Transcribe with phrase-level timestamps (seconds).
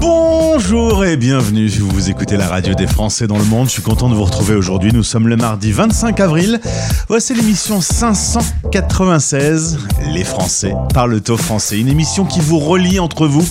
[0.00, 3.66] Bonjour et bienvenue vous écoutez la radio des Français dans le monde.
[3.66, 4.92] Je suis content de vous retrouver aujourd'hui.
[4.92, 6.60] Nous sommes le mardi 25 avril.
[7.08, 9.78] Voici l'émission 596.
[10.12, 11.78] Les Français parlent au français.
[11.78, 13.46] Une émission qui vous relie entre vous,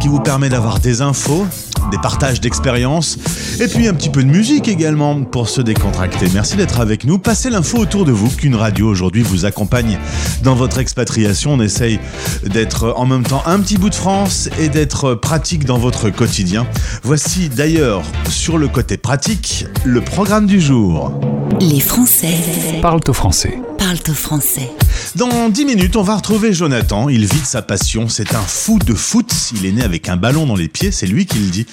[0.00, 1.46] qui vous permet d'avoir des infos,
[1.90, 3.18] des partages d'expériences
[3.60, 6.26] et puis un petit peu de musique également pour se décontracter.
[6.32, 7.18] Merci d'être avec nous.
[7.18, 9.98] Passez l'info autour de vous qu'une radio aujourd'hui vous accompagne
[10.42, 11.52] dans votre expatriation.
[11.54, 12.00] On essaye
[12.44, 16.66] d'être en même temps un petit bout de France et d'être pratique dans votre quotidien.
[17.02, 21.12] Voici d'ailleurs sur le côté pratique le programme du jour.
[21.60, 22.36] Les Français
[22.80, 23.58] parlent au français.
[23.78, 24.70] Parlent au français.
[25.16, 27.08] Dans 10 minutes, on va retrouver Jonathan.
[27.08, 28.08] Il vit de sa passion.
[28.08, 29.32] C'est un fou de foot.
[29.54, 30.90] Il est né avec un ballon dans les pieds.
[30.90, 31.66] C'est lui qui le dit.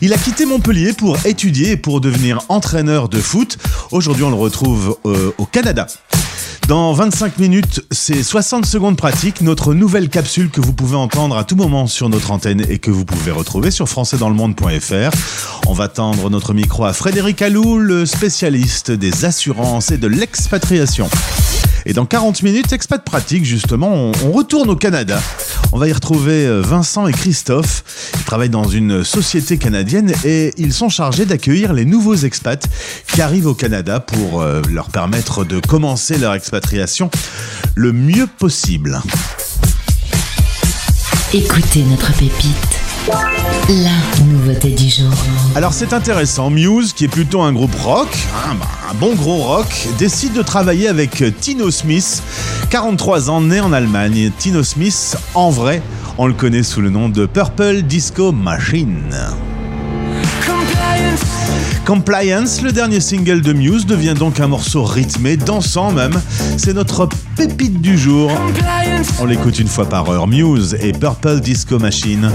[0.00, 3.58] Il a quitté Montpellier pour étudier et pour devenir entraîneur de foot.
[3.90, 5.86] Aujourd'hui, on le retrouve euh, au Canada.
[6.68, 11.44] Dans 25 minutes, c'est 60 secondes pratiques, notre nouvelle capsule que vous pouvez entendre à
[11.44, 15.16] tout moment sur notre antenne et que vous pouvez retrouver sur françaisdanslemonde.fr.
[15.68, 21.08] On va tendre notre micro à Frédéric Allou, le spécialiste des assurances et de l'expatriation.
[21.88, 25.20] Et dans 40 minutes, expat pratique, justement, on, retourne au Canada.
[25.70, 27.84] On va y retrouver euh, Vincent et Christophe.
[28.18, 32.66] Ils travaillent dans une société canadienne et ils sont chargés d'accueillir les nouveaux expats
[33.06, 37.08] qui arrivent au Canada pour euh, leur permettre de commencer leur expatriation
[37.76, 39.00] le mieux possible.
[41.32, 42.85] Écoutez notre pépite.
[43.08, 45.12] La nouveauté du jour.
[45.54, 49.36] Alors c'est intéressant, Muse, qui est plutôt un groupe rock, hein, bah, un bon gros
[49.36, 52.20] rock, décide de travailler avec Tino Smith,
[52.70, 54.32] 43 ans, né en Allemagne.
[54.36, 55.82] Tino Smith, en vrai,
[56.18, 59.14] on le connaît sous le nom de Purple Disco Machine.
[61.86, 66.20] Compliance, le dernier single de Muse, devient donc un morceau rythmé, dansant même.
[66.56, 68.28] C'est notre pépite du jour.
[69.20, 70.26] On l'écoute une fois par heure.
[70.26, 72.28] Muse et Purple Disco Machine.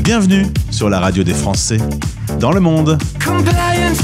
[0.00, 1.78] Bienvenue sur la radio des Français
[2.40, 2.98] dans le monde.
[3.24, 4.00] Compliance.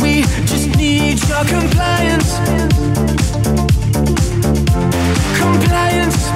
[0.00, 2.38] We just need your compliance.
[5.36, 6.30] Compliance.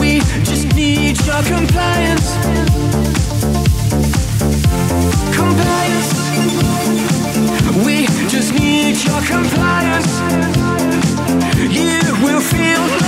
[0.00, 3.17] We just need your compliance.
[5.38, 6.12] Compliance.
[7.84, 10.12] We just need your compliance.
[11.78, 13.07] You will feel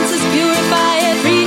[0.31, 1.40] purify every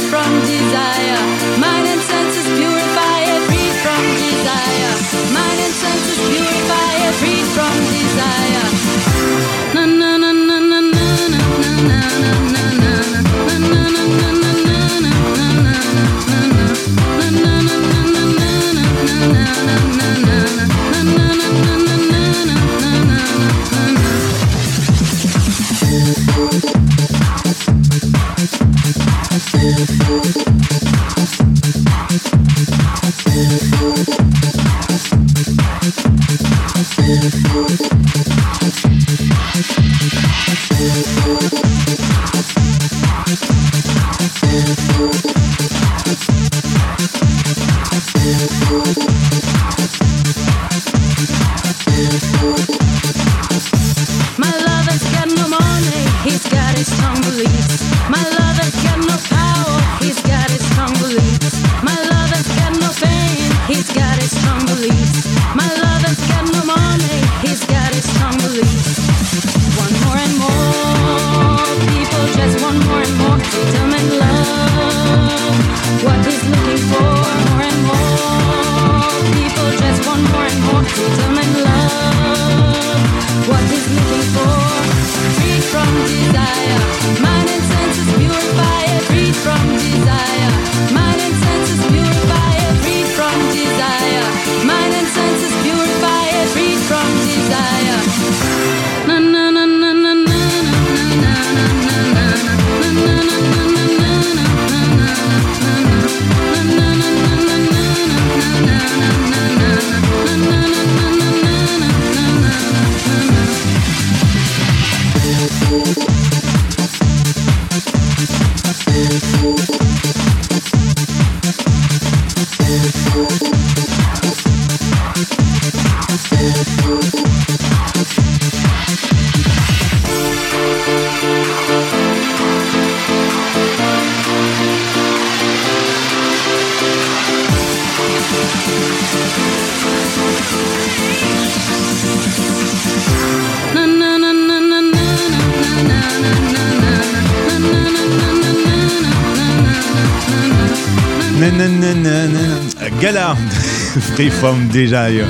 [154.14, 155.26] Free From Desire.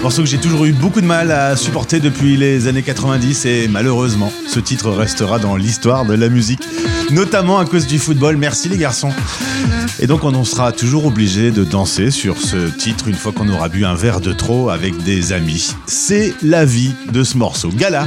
[0.00, 3.66] Morceau que j'ai toujours eu beaucoup de mal à supporter depuis les années 90 et
[3.66, 6.62] malheureusement, ce titre restera dans l'histoire de la musique,
[7.10, 8.36] notamment à cause du football.
[8.36, 9.10] Merci les garçons.
[9.98, 13.68] Et donc on sera toujours obligé de danser sur ce titre une fois qu'on aura
[13.68, 15.74] bu un verre de trop avec des amis.
[15.86, 17.70] C'est la vie de ce morceau.
[17.70, 18.06] Gala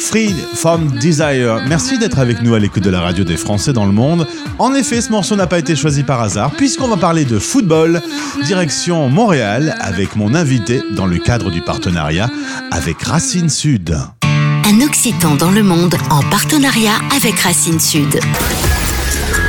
[0.00, 1.62] Free from Desire.
[1.68, 4.26] Merci d'être avec nous à l'écoute de la radio des Français dans le monde.
[4.58, 8.00] En effet, ce morceau n'a pas été choisi par hasard, puisqu'on va parler de football,
[8.44, 12.30] direction Montréal, avec mon invité dans le cadre du partenariat
[12.70, 13.96] avec Racine Sud.
[14.22, 18.18] Un Occitan dans le monde en partenariat avec Racine Sud.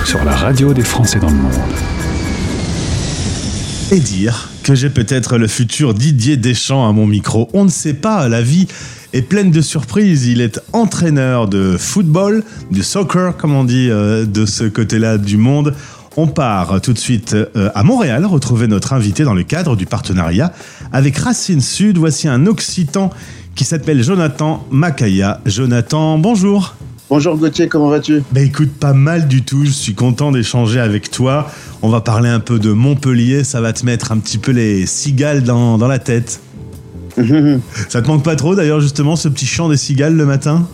[0.06, 1.54] Sur la radio des Français dans le monde.
[3.92, 7.50] Et dire que j'ai peut-être le futur Didier Deschamps à mon micro.
[7.54, 8.68] On ne sait pas, la vie
[9.14, 10.28] est pleine de surprises.
[10.28, 15.38] Il est entraîneur de football, du soccer, comme on dit euh, de ce côté-là du
[15.38, 15.74] monde.
[16.18, 19.86] On part tout de suite euh, à Montréal, retrouver notre invité dans le cadre du
[19.86, 20.52] partenariat
[20.92, 21.98] avec Racine Sud.
[21.98, 23.12] Voici un Occitan
[23.56, 25.40] qui s'appelle Jonathan Makaya.
[25.46, 26.76] Jonathan, bonjour.
[27.10, 28.24] Bonjour Gauthier, comment vas-tu?
[28.32, 29.66] Bah écoute, pas mal du tout.
[29.66, 31.52] Je suis content d'échanger avec toi.
[31.82, 33.44] On va parler un peu de Montpellier.
[33.44, 36.40] Ça va te mettre un petit peu les cigales dans, dans la tête.
[37.90, 40.68] Ça te manque pas trop d'ailleurs, justement, ce petit chant des cigales le matin?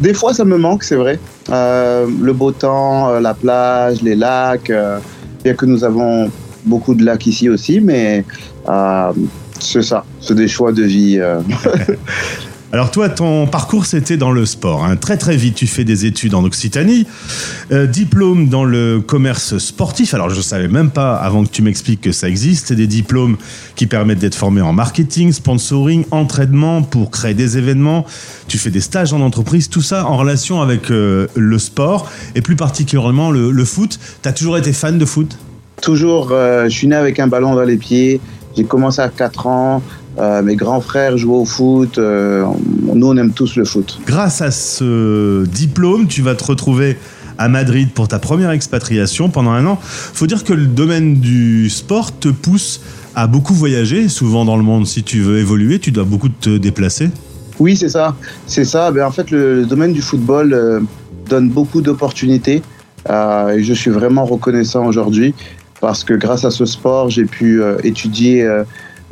[0.00, 1.18] Des fois, ça me manque, c'est vrai.
[1.50, 4.70] Euh, le beau temps, euh, la plage, les lacs.
[4.70, 4.98] euh,
[5.42, 6.30] bien que nous avons
[6.64, 8.24] beaucoup de lacs ici aussi, mais
[8.68, 9.12] euh,
[9.58, 10.04] c'est ça.
[10.20, 11.20] C'est des choix de vie.
[12.70, 14.84] Alors toi, ton parcours, c'était dans le sport.
[14.84, 14.96] hein.
[14.96, 17.06] Très très vite, tu fais des études en Occitanie,
[17.72, 20.12] euh, diplôme dans le commerce sportif.
[20.12, 23.38] Alors je ne savais même pas, avant que tu m'expliques que ça existe, des diplômes
[23.74, 28.04] qui permettent d'être formé en marketing, sponsoring, entraînement pour créer des événements.
[28.48, 32.42] Tu fais des stages en entreprise, tout ça en relation avec euh, le sport et
[32.42, 33.98] plus particulièrement le, le foot.
[34.22, 35.38] Tu as toujours été fan de foot?
[35.80, 38.20] Toujours, euh, je suis né avec un ballon dans les pieds.
[38.54, 39.82] J'ai commencé à 4 ans.
[40.18, 41.98] Euh, mes grands frères jouaient au foot.
[41.98, 42.44] Euh,
[42.94, 44.00] nous, on aime tous le foot.
[44.06, 46.96] Grâce à ce diplôme, tu vas te retrouver
[47.38, 49.78] à Madrid pour ta première expatriation pendant un an.
[49.80, 52.80] Faut dire que le domaine du sport te pousse
[53.14, 54.08] à beaucoup voyager.
[54.08, 57.10] Souvent dans le monde, si tu veux évoluer, tu dois beaucoup te déplacer.
[57.60, 58.16] Oui, c'est ça.
[58.46, 58.90] C'est ça.
[58.90, 60.80] Ben, en fait, le, le domaine du football euh,
[61.28, 62.62] donne beaucoup d'opportunités.
[63.08, 65.34] Euh, et je suis vraiment reconnaissant aujourd'hui
[65.80, 68.46] parce que grâce à ce sport, j'ai pu euh, étudier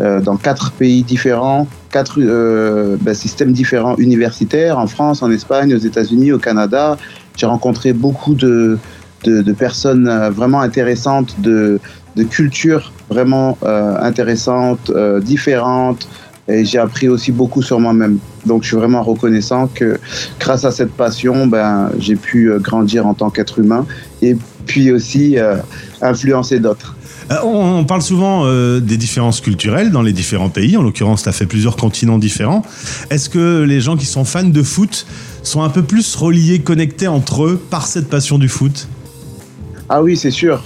[0.00, 5.74] euh, dans quatre pays différents, quatre euh, ben, systèmes différents universitaires, en France, en Espagne,
[5.74, 6.98] aux États-Unis, au Canada.
[7.36, 8.78] J'ai rencontré beaucoup de,
[9.24, 11.80] de, de personnes euh, vraiment intéressantes, de,
[12.16, 16.08] de cultures vraiment euh, intéressantes, euh, différentes.
[16.48, 18.18] Et j'ai appris aussi beaucoup sur moi-même.
[18.44, 19.98] Donc je suis vraiment reconnaissant que
[20.38, 23.84] grâce à cette passion, ben, j'ai pu grandir en tant qu'être humain
[24.22, 25.36] et puis aussi
[26.00, 26.95] influencer d'autres.
[27.30, 30.76] Euh, on, parle souvent euh, des différences culturelles dans les différents pays.
[30.76, 32.62] En l'occurrence, tu as fait plusieurs continents différents.
[33.10, 35.06] Est-ce que les gens qui sont fans de foot
[35.42, 38.86] sont un peu plus reliés, connectés entre eux par cette passion du foot?
[39.88, 40.62] Ah oui, c'est sûr.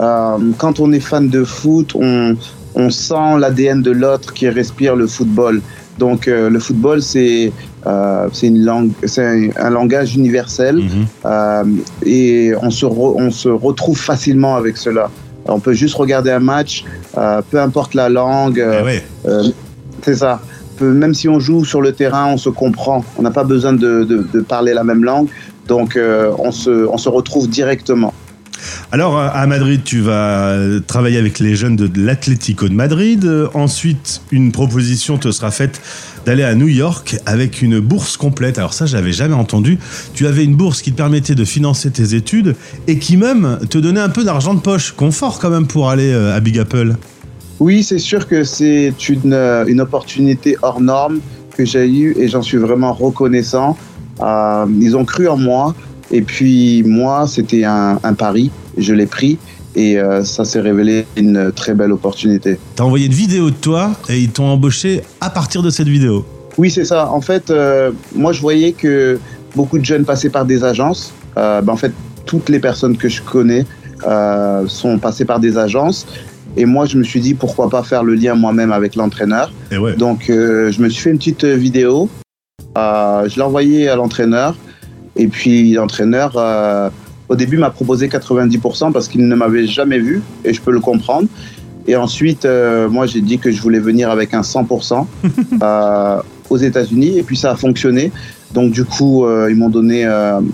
[0.00, 2.36] Euh, quand on est fan de foot, on,
[2.74, 5.60] on sent l'ADN de l'autre qui respire le football.
[5.98, 7.52] Donc euh, le football, c'est
[7.86, 11.06] euh, une langue, c'est un, un langage universel Mhm.
[11.26, 11.64] euh,
[12.04, 15.10] et on se, re- on se retrouve facilement avec cela.
[15.46, 16.84] On peut juste regarder un match,
[17.18, 18.60] euh, peu importe la langue.
[18.60, 19.04] euh, Eh ouais.
[19.26, 19.44] euh,
[20.02, 20.40] c'est ça.
[20.76, 23.04] Peu- Même si on joue sur le terrain, on se comprend.
[23.18, 25.28] On n'a pas besoin de, de- de parler la même langue.
[25.68, 28.12] Donc, euh, on, se, on se retrouve directement.
[28.92, 30.56] Alors euh, à Madrid, tu vas
[30.86, 33.24] travailler avec les jeunes de l'Atlético de Madrid.
[33.24, 35.80] Euh, Ensuite, une proposition te sera faite
[36.26, 38.58] d'aller à New York avec une bourse complète.
[38.58, 39.78] Alors ça, j'avais jamais entendu.
[40.14, 42.54] Tu avais une bourse qui te permettait de financer tes études
[42.86, 44.92] et qui même te donnait un peu d'argent de poche.
[44.92, 46.94] Confort quand même pour aller euh, à Big Apple.
[47.60, 49.34] Oui, c'est sûr que c'est une,
[49.68, 51.20] une opportunité hors norme
[51.56, 53.76] que j'ai eue et j'en suis vraiment reconnaissant.
[54.20, 55.74] Ils ont cru en moi
[56.10, 58.50] et puis moi, c'était un, un pari.
[58.76, 59.38] Je l'ai pris
[59.76, 62.58] et euh, ça s'est révélé une très belle opportunité.
[62.76, 66.24] T'as envoyé une vidéo de toi et ils t'ont embauché à partir de cette vidéo.
[66.58, 67.10] Oui, c'est ça.
[67.10, 69.18] En fait, euh, moi, je voyais que
[69.56, 71.12] beaucoup de jeunes passaient par des agences.
[71.36, 71.92] Euh, ben, en fait,
[72.26, 73.66] toutes les personnes que je connais
[74.66, 76.06] sont passées par des agences.
[76.56, 79.50] Et moi, je me suis dit, pourquoi pas faire le lien moi-même avec l'entraîneur.
[79.72, 79.94] Ouais.
[79.96, 82.10] Donc, je me suis fait une petite vidéo.
[82.76, 84.56] Je l'ai envoyée à l'entraîneur.
[85.16, 86.90] Et puis, l'entraîneur, euh,
[87.28, 90.22] au début, m'a proposé 90% parce qu'il ne m'avait jamais vu.
[90.44, 91.28] Et je peux le comprendre.
[91.86, 95.06] Et ensuite, euh, moi, j'ai dit que je voulais venir avec un 100%
[95.62, 96.16] euh,
[96.50, 97.18] aux États-Unis.
[97.18, 98.10] Et puis, ça a fonctionné.
[98.52, 100.04] Donc, du coup, ils m'ont donné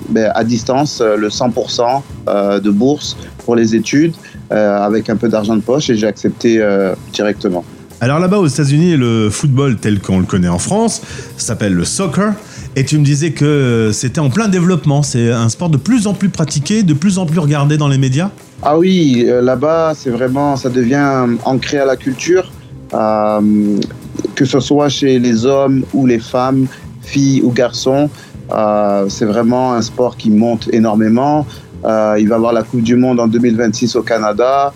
[0.08, 3.14] ben, à distance le 100% euh, de bourse
[3.44, 4.14] pour les études
[4.48, 5.90] avec un peu d'argent de poche.
[5.90, 6.64] Et j'ai accepté
[7.12, 7.62] directement.
[8.00, 11.02] Alors là-bas aux États-Unis, le football tel qu'on le connaît en France
[11.36, 12.32] s'appelle le soccer.
[12.76, 15.02] Et tu me disais que c'était en plein développement.
[15.02, 17.98] C'est un sport de plus en plus pratiqué, de plus en plus regardé dans les
[17.98, 18.30] médias.
[18.62, 22.52] Ah oui, euh, là-bas, c'est vraiment, ça devient ancré à la culture,
[22.94, 23.40] euh,
[24.34, 26.66] que ce soit chez les hommes ou les femmes,
[27.02, 28.08] filles ou garçons.
[28.52, 31.46] euh, c'est vraiment un sport qui monte énormément.
[31.84, 34.74] Il va avoir la Coupe du Monde en 2026 au Canada,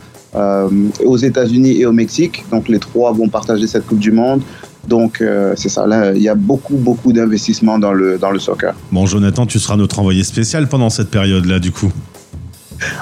[1.04, 2.44] aux États-Unis et au Mexique.
[2.50, 4.40] Donc les trois vont partager cette Coupe du Monde.
[4.88, 8.38] Donc euh, c'est ça, là, il y a beaucoup, beaucoup d'investissements dans le, dans le
[8.38, 8.74] soccer.
[8.92, 11.92] Bon, Jonathan, tu seras notre envoyé spécial pendant cette période-là, du coup.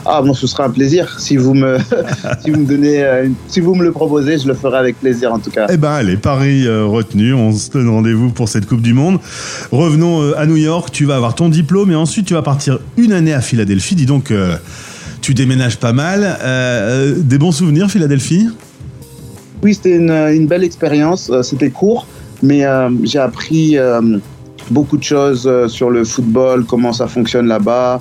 [0.05, 1.19] Ah bon, ce sera un plaisir.
[1.19, 1.79] Si vous me,
[2.43, 5.33] si vous me donnez, euh, si vous me le proposez, je le ferai avec plaisir
[5.33, 5.67] en tout cas.
[5.71, 7.35] Eh ben, allez, Paris euh, retenu.
[7.35, 9.19] On se donne rendez-vous pour cette Coupe du Monde.
[9.71, 10.91] Revenons euh, à New York.
[10.93, 13.95] Tu vas avoir ton diplôme et ensuite tu vas partir une année à Philadelphie.
[13.95, 14.33] Dis donc,
[15.21, 16.39] tu déménages pas mal.
[17.19, 18.49] Des bons souvenirs, Philadelphie?
[19.63, 21.31] Oui, c'était une, belle expérience.
[21.31, 22.07] Euh, C'était court,
[22.43, 24.19] mais euh, j'ai appris euh,
[24.71, 28.01] beaucoup de choses sur le football, comment ça fonctionne là-bas,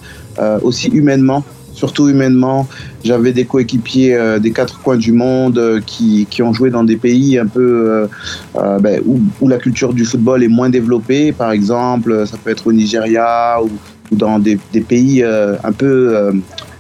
[0.63, 2.67] aussi humainement, surtout humainement.
[3.03, 7.37] J'avais des coéquipiers des quatre coins du monde qui, qui ont joué dans des pays
[7.37, 8.07] un peu
[8.55, 11.31] ben, où, la culture du football est moins développée.
[11.31, 13.69] Par exemple, ça peut être au Nigeria ou,
[14.15, 16.31] dans des, pays un peu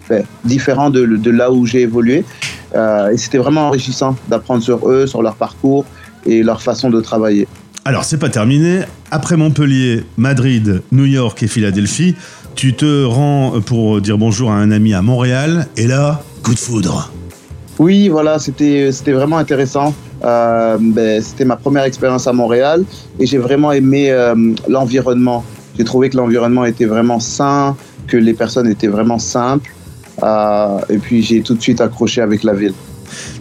[0.07, 2.23] ben, différents de là où j'ai évolué.
[2.75, 5.85] Euh, et c'était vraiment enrichissant d'apprendre sur eux, sur leur parcours
[6.25, 7.47] et leur façon de travailler.
[7.83, 8.81] Alors, c'est pas terminé.
[9.09, 12.15] Après Montpellier, Madrid, New York et Philadelphie,
[12.55, 15.67] tu te rends pour dire bonjour à un ami à Montréal.
[15.77, 17.11] Et là, coup de foudre.
[17.79, 19.95] Oui, voilà, c'était c'était vraiment intéressant.
[20.23, 22.83] Euh, ben, c'était ma première expérience à Montréal
[23.19, 24.35] et j'ai vraiment aimé euh,
[24.67, 25.43] l'environnement.
[25.77, 27.75] J'ai trouvé que l'environnement était vraiment sain,
[28.07, 29.71] que les personnes étaient vraiment simples.
[30.23, 32.73] Euh, et puis j'ai tout de suite accroché avec la ville.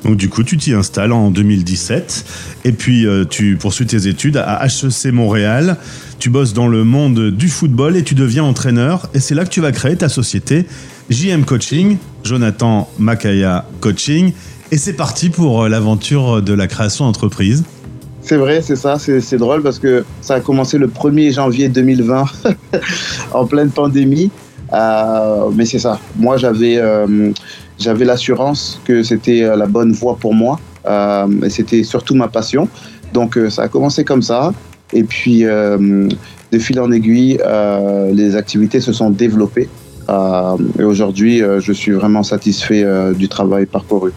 [0.05, 2.25] Donc du coup, tu t'y installes en 2017
[2.65, 5.77] et puis euh, tu poursuis tes études à HEC Montréal.
[6.19, 9.51] Tu bosses dans le monde du football et tu deviens entraîneur et c'est là que
[9.51, 10.67] tu vas créer ta société
[11.09, 14.33] JM Coaching, Jonathan Makaya Coaching
[14.71, 17.65] et c'est parti pour euh, l'aventure de la création d'entreprise.
[18.23, 21.69] C'est vrai, c'est ça, c'est c'est drôle parce que ça a commencé le 1er janvier
[21.69, 22.25] 2020
[23.33, 24.31] en pleine pandémie.
[24.73, 27.33] Euh, mais c'est ça, moi j'avais euh,
[27.85, 30.61] l'assurance que c'était euh, la bonne voie pour moi
[31.45, 32.69] et c'était surtout ma passion.
[33.13, 34.55] Donc ça a commencé comme ça
[34.95, 37.39] et puis de fil en aiguille,
[38.13, 39.69] les activités se sont développées.
[40.79, 42.83] Et aujourd'hui, je suis vraiment satisfait
[43.15, 44.13] du travail parcouru.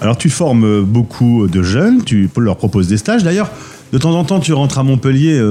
[0.00, 3.24] Alors tu formes beaucoup de jeunes, tu leur proposes des stages.
[3.24, 3.50] D'ailleurs,
[3.92, 5.42] de temps en temps, tu rentres à Montpellier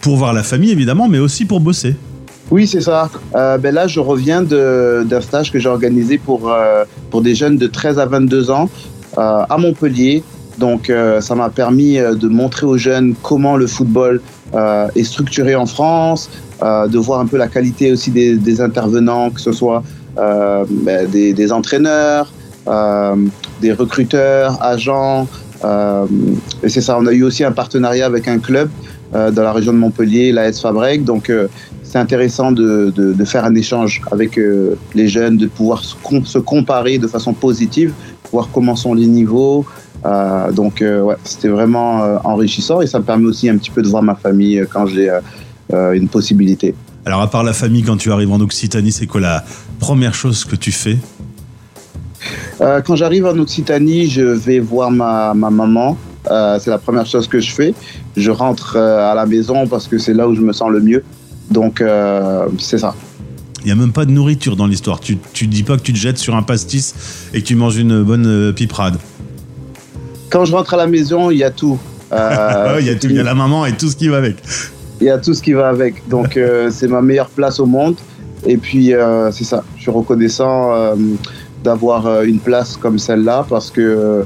[0.00, 1.94] pour voir la famille évidemment, mais aussi pour bosser.
[2.50, 3.10] Oui, c'est ça.
[3.34, 7.56] Euh, ben là, je reviens d'un stage que j'ai organisé pour, euh, pour des jeunes
[7.58, 8.70] de 13 à 22 ans
[9.18, 10.22] euh, à Montpellier.
[10.58, 14.20] Donc, euh, ça m'a permis euh, de montrer aux jeunes comment le football
[14.54, 16.28] euh, est structuré en France,
[16.60, 19.84] de voir un peu la qualité aussi des, des intervenants, que ce soit
[20.16, 20.66] ben,
[21.08, 22.32] des, des entraîneurs,
[23.60, 25.28] des recruteurs, agents.
[26.64, 28.70] et c'est ça, on a eu aussi un partenariat avec un club
[29.12, 31.04] dans la région de Montpellier, l'AS Fabrec.
[31.04, 31.30] Donc,
[31.88, 35.94] c'est intéressant de, de, de faire un échange avec euh, les jeunes, de pouvoir se,
[36.02, 37.92] com- se comparer de façon positive,
[38.30, 39.64] voir comment sont les niveaux.
[40.04, 43.70] Euh, donc, euh, ouais, c'était vraiment euh, enrichissant et ça me permet aussi un petit
[43.70, 45.10] peu de voir ma famille quand j'ai
[45.70, 46.74] une possibilité.
[47.04, 49.44] Alors à part la famille, quand tu arrives en Occitanie, c'est quoi la
[49.80, 50.98] première chose que tu fais?
[52.58, 55.96] Quand j'arrive en Occitanie, je vais voir ma, ma maman.
[56.24, 57.74] C'est la première chose que je fais.
[58.16, 61.02] Je rentre à la maison parce que c'est là où je me sens le mieux.
[61.50, 62.94] Donc, euh, c'est ça.
[63.62, 65.00] Il n'y a même pas de nourriture dans l'histoire.
[65.00, 66.94] Tu, tu dis pas que tu te jettes sur un pastis
[67.34, 68.96] et que tu manges une bonne euh, piperade.
[70.30, 71.78] Quand je rentre à la maison, il y a tout.
[72.12, 74.18] Euh, Il y, a tout, il y a la maman et tout ce qui va
[74.18, 74.36] avec.
[75.00, 76.06] il y a tout ce qui va avec.
[76.08, 77.96] Donc, euh, c'est ma meilleure place au monde.
[78.46, 79.64] Et puis, euh, c'est ça.
[79.76, 80.94] Je suis reconnaissant
[81.64, 84.24] d'avoir une place comme celle-là parce que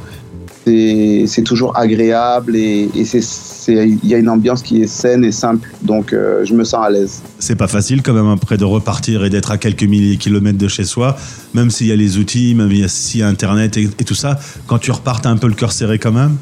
[0.67, 3.23] c'est toujours agréable et, c'est-
[3.69, 5.71] il y a une ambiance qui est saine et simple.
[5.83, 7.23] Donc, euh, je me sens à l'aise.
[7.39, 10.59] C'est pas facile quand même après de repartir et d'être à quelques milliers de kilomètres
[10.59, 11.17] de chez soi,
[11.55, 14.39] même s'il y a les outils, même s'il y a Internet et, et tout ça.
[14.67, 16.37] Quand tu repars, t'as un peu le cœur serré quand même?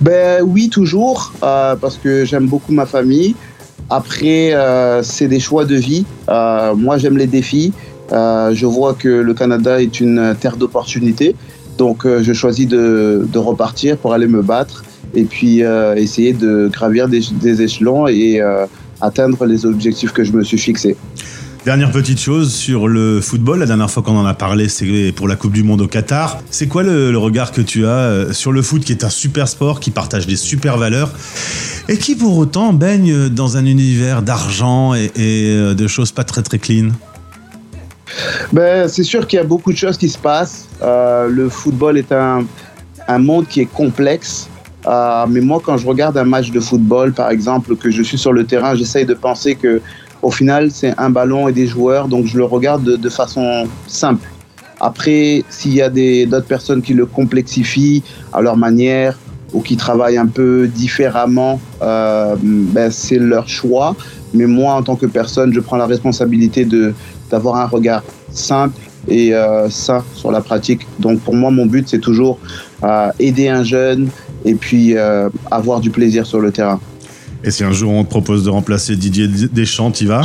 [0.00, 3.34] Ben oui, toujours, euh, parce que j'aime beaucoup ma famille.
[3.90, 6.04] Après, euh, c'est des choix de vie.
[6.28, 7.72] Moi, j'aime les défis.
[8.10, 11.34] Je vois que le Canada est une terre d'opportunités.
[11.78, 16.32] Donc, euh, je choisis de, de repartir pour aller me battre et puis euh, essayer
[16.32, 18.66] de gravir des, des échelons et euh,
[19.00, 20.96] atteindre les objectifs que je me suis fixés.
[21.64, 25.28] Dernière petite chose sur le football, la dernière fois qu'on en a parlé, c'est pour
[25.28, 26.40] la Coupe du Monde au Qatar.
[26.50, 29.10] C'est quoi le, le regard que tu as euh, sur le foot qui est un
[29.10, 31.12] super sport, qui partage des super valeurs
[31.88, 36.42] et qui pour autant baigne dans un univers d'argent et, et, de choses pas très
[36.42, 36.88] très clean?
[38.52, 40.68] Ben, c'est sûr qu'il y a beaucoup de choses qui se passent.
[40.82, 42.44] Euh, le football est un,
[43.08, 44.48] un monde qui est complexe.
[44.86, 48.18] Euh, mais moi, quand je regarde un match de football, par exemple, que je suis
[48.18, 49.80] sur le terrain, j'essaye de penser que
[50.22, 54.28] au final, c'est un ballon et des joueurs, donc je le regarde de, façon simple.
[54.80, 59.18] Après, s'il y a d'autres personnes qui le complexifient à leur manière
[59.52, 63.96] ou qui travaillent un peu différemment, euh, ben, c'est leur choix.
[64.32, 66.66] Mais moi, en tant que personne, je prends la responsabilité
[67.30, 70.86] d'avoir un regard simple et euh, sain sur la pratique.
[71.00, 72.38] Donc pour moi, mon but, c'est toujours
[72.84, 74.08] euh, aider un jeune
[74.44, 76.80] et puis euh, avoir du plaisir sur le terrain.
[77.44, 80.22] Et si un jour on te propose de remplacer Didier Deschamps, t'y vas?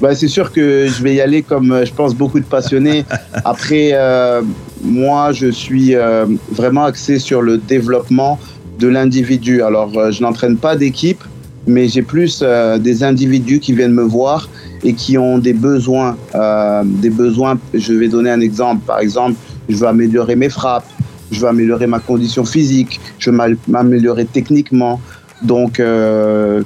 [0.00, 3.04] Bah, c'est sûr que je vais y aller comme euh, je pense beaucoup de passionnés.
[3.44, 4.42] Après, euh,
[4.82, 8.38] moi, je suis euh, vraiment axé sur le développement
[8.78, 9.62] de l'individu.
[9.62, 11.22] Alors, je n'entraîne pas d'équipe,
[11.66, 14.48] mais j'ai plus euh, des individus qui viennent me voir
[14.82, 16.16] et qui ont des besoins.
[16.34, 18.82] euh, des besoins, je vais donner un exemple.
[18.84, 19.36] Par exemple,
[19.68, 20.84] je veux améliorer mes frappes,
[21.30, 25.00] je veux améliorer ma condition physique, je veux m'améliorer techniquement.
[25.42, 26.62] Donc, euh,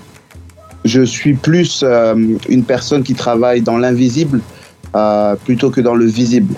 [0.84, 2.14] je suis plus euh,
[2.48, 4.40] une personne qui travaille dans l'invisible
[4.94, 6.54] euh, plutôt que dans le visible.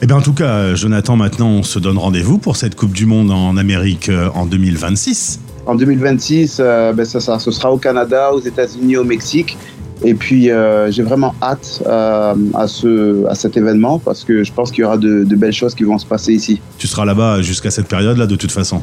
[0.00, 3.06] Eh bien, en tout cas, Jonathan, maintenant, on se donne rendez-vous pour cette Coupe du
[3.06, 5.40] Monde en Amérique en 2026.
[5.66, 9.58] En 2026, euh, ben, ça, ça- ce sera au Canada, aux États-Unis, au Mexique.
[10.04, 14.52] Et puis, euh, j'ai vraiment hâte euh, à, ce, à cet événement parce que je
[14.52, 16.60] pense qu'il y aura de, de belles choses qui vont se passer ici.
[16.78, 18.80] Tu seras là-bas jusqu'à cette période-là, de toute façon.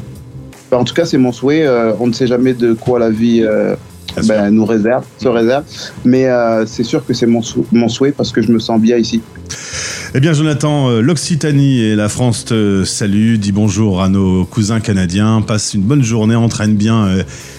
[0.72, 1.66] En tout cas, c'est mon souhait.
[1.66, 3.44] Euh, on ne sait jamais de quoi la vie
[4.26, 5.64] ben, nous réserve, se réserve.
[6.04, 6.26] Mais
[6.66, 9.20] c'est sûr que c'est mon, sou- mon souhait parce que je me sens bien ici.
[10.14, 13.38] Eh bien, Jonathan, l'Occitanie et la France te saluent.
[13.38, 15.42] Dis bonjour à nos cousins canadiens.
[15.46, 16.34] Passe une bonne journée.
[16.34, 17.08] Entraîne bien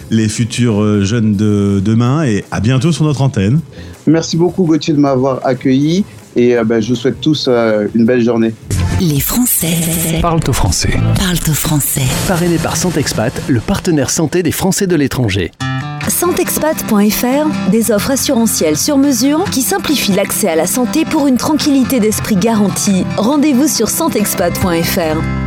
[0.10, 2.24] les futurs euh, jeunes de demain.
[2.24, 3.60] Et à bientôt sur notre antenne.
[4.06, 6.04] Merci beaucoup, Gauthier, de m'avoir accueilli.
[6.36, 8.54] Et euh, ben, je vous souhaite tous euh, une belle journée.
[9.02, 9.68] Les Français
[10.22, 10.90] Parle au français.
[11.20, 12.02] parlent au français.
[12.28, 15.52] Parrainé par Santexpat, le partenaire santé des Français de l'étranger.
[16.08, 22.00] Santexpat.fr, des offres assurantielles sur mesure qui simplifient l'accès à la santé pour une tranquillité
[22.00, 23.04] d'esprit garantie.
[23.18, 25.47] Rendez-vous sur santexpat.fr.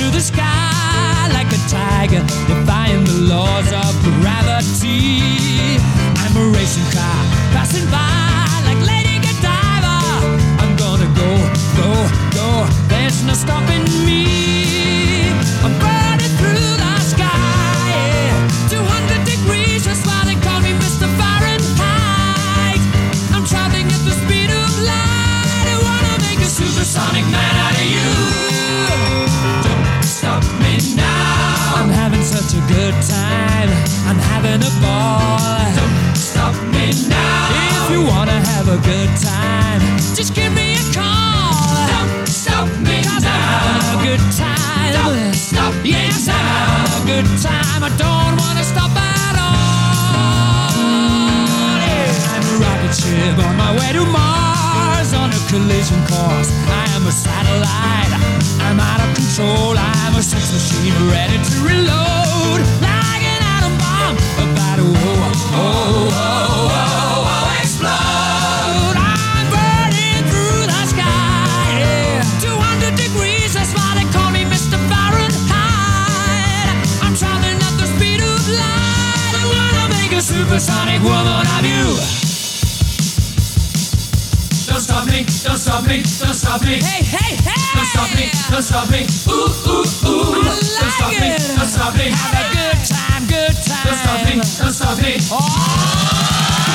[0.00, 5.76] Through the sky like a tiger, defying the laws of gravity.
[6.16, 7.20] I'm a racing car
[7.52, 9.96] passing by like Lady Godiva.
[10.62, 11.30] I'm gonna go,
[11.80, 11.90] go,
[12.32, 12.48] go.
[12.88, 14.49] There's no stopping me.
[34.80, 37.84] Don't stop me now.
[37.84, 39.80] If you wanna have a good time,
[40.14, 41.76] just give me a call.
[41.92, 43.30] Don't stop me Cause now.
[43.30, 44.92] I'm having a good time.
[44.96, 47.80] Don't stop yes, I'm having a good time.
[47.84, 50.72] I don't wanna stop at all.
[51.84, 52.32] Yeah.
[52.34, 56.50] I'm a rocket ship on my way to Mars on a collision course.
[56.68, 58.12] I am a satellite.
[58.66, 59.76] I'm out of control.
[59.76, 62.89] I'm a sex machine ready to reload.
[80.50, 81.84] Supersonic woman of you.
[84.66, 86.82] Don't stop me, don't stop me, don't stop me.
[86.82, 87.60] Hey, hey, hey!
[87.74, 89.06] Don't stop me, don't stop me.
[89.26, 90.34] Ooh, ooh, ooh.
[90.34, 92.10] I like don't stop me, don't stop me.
[92.10, 93.86] Have a good time, good time.
[93.86, 96.69] Don't stop me, don't stop me.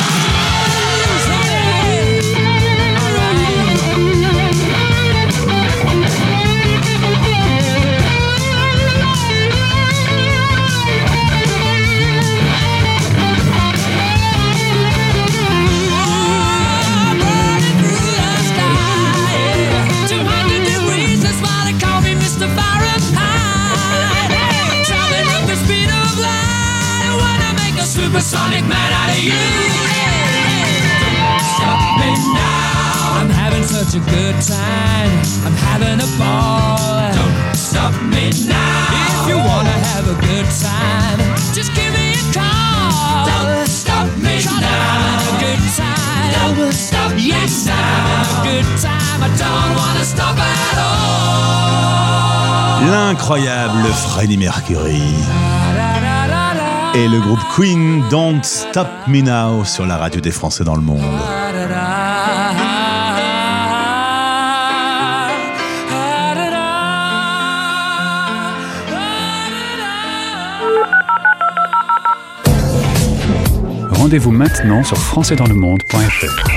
[28.26, 29.38] Supersonic man out of you.
[31.54, 33.22] Stop me now.
[33.22, 35.14] I'm having such a good time.
[35.46, 37.14] I'm having a ball.
[37.14, 39.22] Don't stop me now.
[39.22, 41.20] If you wanna have a good time,
[41.54, 43.30] just give me a call.
[43.30, 44.58] Don't stop me now.
[44.58, 46.58] I'm having a good time.
[46.58, 49.22] Don't stop yes, I'm having a good time.
[49.22, 51.06] I don't wanna stop at all.
[52.90, 56.15] L'incroyable Freddie Mercury.
[56.98, 60.82] Et le groupe Queen, Don't Stop Me Now, sur la radio des Français dans le
[60.82, 61.02] monde.
[73.92, 76.50] Rendez-vous maintenant sur françaisdanslemonde.fr.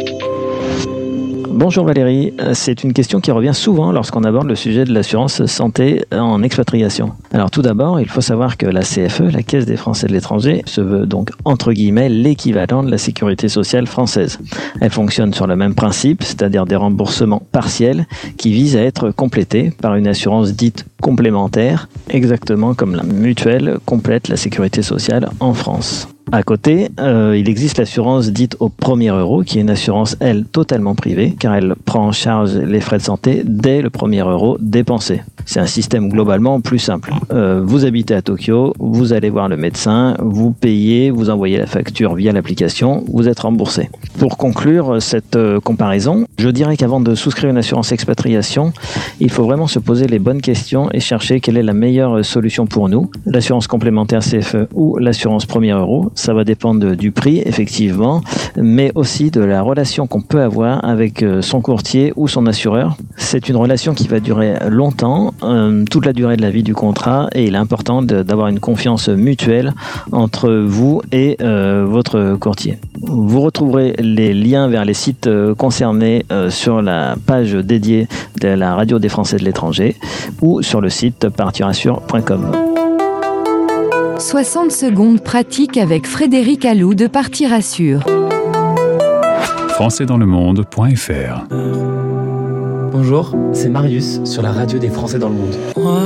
[1.60, 5.46] Bonjour Valérie, Euh, c'est une question qui revient souvent lorsqu'on aborde le sujet de l'assurance
[5.46, 7.12] santé en expatriation.
[7.34, 10.62] Alors tout d'abord, il faut savoir que la CFE, la Caisse des Français de l'étranger,
[10.66, 14.40] se veut donc entre guillemets l'équivalent de la sécurité sociale française.
[14.80, 19.74] Elle fonctionne sur le même principe, c'est-à-dire des remboursements partiels qui visent à être complétés
[19.82, 26.08] par une assurance dite complémentaire, exactement comme la mutuelle complète la sécurité sociale en France.
[26.32, 30.46] À côté, euh, il existe l'assurance dite au premier euro, qui est une assurance, elle,
[30.46, 34.58] totalement privée, car elle prend en charge les frais de santé dès le premier euro
[34.60, 35.22] dépensé.
[35.46, 37.14] C'est un système globalement plus simple.
[37.32, 41.66] Euh, vous habitez à Tokyo, vous allez voir le médecin, vous payez, vous envoyez la
[41.66, 43.90] facture via l'application, vous êtes remboursé.
[44.18, 48.74] Pour conclure cette euh, comparaison, je dirais qu'avant de souscrire une assurance expatriation,
[49.20, 52.66] il faut vraiment se poser les bonnes questions et chercher quelle est la meilleure solution
[52.66, 53.10] pour nous.
[53.26, 58.22] L'assurance complémentaire CFE ou l'assurance premier euro, ça va dépendre du prix, effectivement,
[58.56, 62.98] mais aussi de la relation qu'on peut avoir avec euh, son courtier ou son assureur.
[63.18, 66.74] C'est une relation qui va durer longtemps, euh, toute la durée de la vie du
[66.74, 69.74] contrat, et il est important d'avoir une confiance mutuelle
[70.12, 72.78] entre vous et euh, votre courtier.
[73.02, 78.08] Vous retrouverez les liens vers les sites euh, concernés euh, sur la page dédiée
[78.40, 79.96] de la radio des Français de l'étranger
[80.42, 82.52] ou sur le site partirassure.com.
[84.18, 88.04] 60 secondes pratique avec Frédéric Allou de Partir Assure.
[89.70, 91.99] françaisdanslemonde.fr
[93.02, 95.56] Bonjour, c'est Marius sur la radio des Français dans le monde.
[95.78, 96.02] Moi,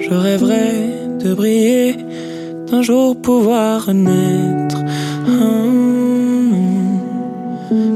[0.00, 0.90] je rêverais
[1.24, 1.94] de briller,
[2.68, 4.78] d'un jour pouvoir naître.
[5.28, 6.98] Hum,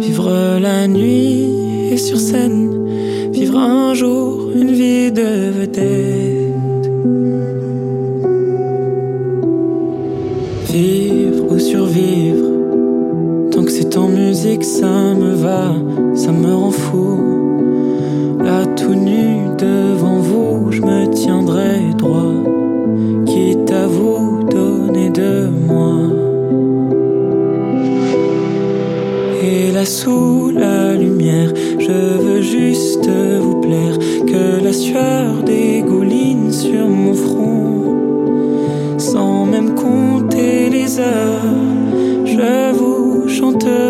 [0.01, 6.89] Vivre la nuit et sur scène, vivre un jour une vie de vedette.
[10.73, 12.47] Vivre ou survivre,
[13.51, 15.75] tant que c'est en musique, ça me va,
[16.15, 17.26] ça me rend fou.
[18.77, 22.35] Tout nu devant vous, je me tiendrai droit,
[23.25, 25.95] quitte à vous donner de moi.
[29.43, 33.09] Et là sous la lumière, je veux juste
[33.41, 37.95] vous plaire, que la sueur dégouline sur mon front,
[38.99, 41.55] sans même compter les heures,
[42.25, 43.86] je vous chanterai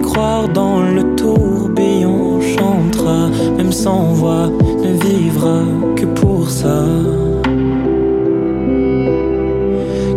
[0.00, 4.48] croire dans le tourbillon chantera, même sans voix,
[4.82, 5.60] ne vivra
[5.94, 6.84] que pour ça.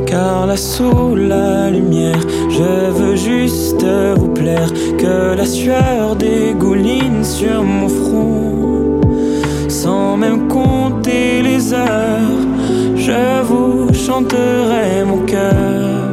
[0.05, 3.85] Car là sous la lumière, je veux juste
[4.17, 9.01] vous plaire, que la sueur dégouline sur mon front,
[9.67, 12.39] sans même compter les heures,
[12.95, 16.08] je vous chanterai mon cœur.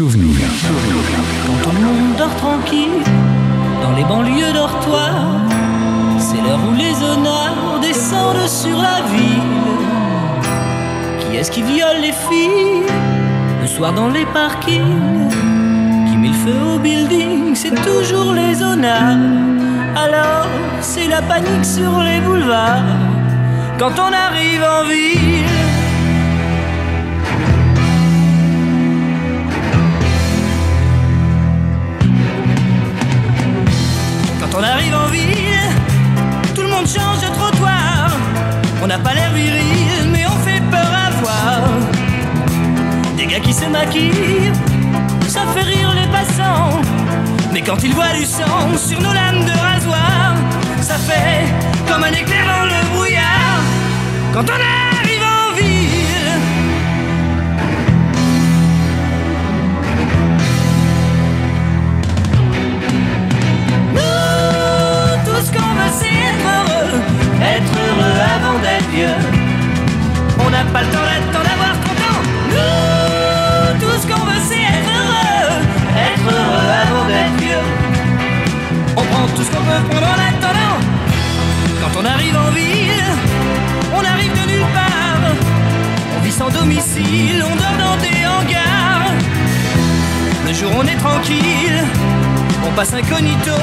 [0.00, 0.34] Souvenir.
[1.46, 3.02] Quand tout le monde dort tranquille,
[3.82, 5.42] dans les banlieues dortoirs,
[6.18, 9.60] c'est l'heure où les honneurs descendent sur la ville.
[11.20, 12.86] Qui est-ce qui viole les filles
[13.60, 15.28] le soir dans les parkings?
[16.08, 19.18] Qui met le feu au building, c'est toujours les honneurs.
[19.94, 20.46] Alors,
[20.80, 22.96] c'est la panique sur les boulevards
[23.78, 25.69] quand on arrive en ville.
[34.60, 35.70] On arrive en ville,
[36.54, 38.10] tout le monde change de trottoir.
[38.82, 41.62] On n'a pas l'air viril, mais on fait peur à voir.
[43.16, 44.52] Des gars qui se maquillent,
[45.28, 46.80] ça fait rire les passants.
[47.52, 50.34] Mais quand ils voient du sang sur nos lames de rasoir,
[50.82, 51.44] ça fait
[51.88, 53.60] comme un éclair dans le brouillard.
[54.34, 54.99] Quand on arrive
[70.72, 72.18] pas le temps d'attendre d'avoir content.
[72.50, 75.50] Nous, tout ce qu'on veut, c'est être heureux.
[76.10, 77.66] Être heureux avant d'être vieux.
[78.96, 80.76] On prend tout ce qu'on peut prendre en attendant.
[81.80, 83.04] Quand on arrive en ville,
[83.94, 85.32] on arrive de nulle part.
[86.16, 89.10] On vit sans domicile, on dort dans des hangars.
[90.46, 91.80] Le jour on est tranquille,
[92.66, 93.58] on passe incognito.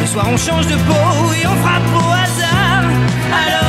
[0.00, 2.84] Le soir on change de peau et on frappe au hasard.
[3.44, 3.65] Alors,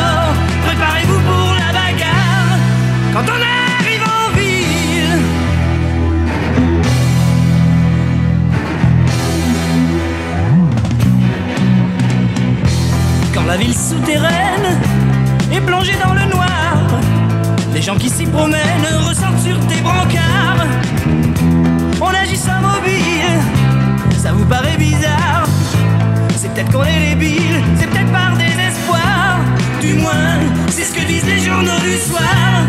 [3.18, 3.42] Quand on
[3.82, 5.18] arrive en ville.
[13.34, 14.78] Quand la ville souterraine
[15.52, 16.78] est plongée dans le noir,
[17.74, 20.68] les gens qui s'y promènent ressortent sur des brancards.
[22.00, 23.42] On agit sans mobile,
[24.16, 25.48] ça vous paraît bizarre.
[26.36, 29.40] C'est peut-être qu'on est débile, c'est peut-être par désespoir.
[29.82, 30.38] Du moins,
[30.70, 32.68] c'est ce que disent les journaux du soir.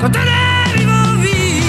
[0.00, 1.62] Quand on arrive en ville.